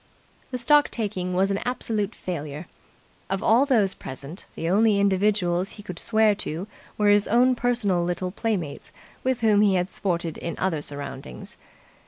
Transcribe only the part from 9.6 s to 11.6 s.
he had sported in other surroundings.